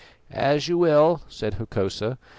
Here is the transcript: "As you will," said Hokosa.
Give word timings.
"As 0.33 0.67
you 0.67 0.79
will," 0.79 1.21
said 1.29 1.53
Hokosa. 1.59 2.17